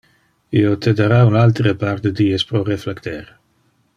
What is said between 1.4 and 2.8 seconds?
altere par de dies pro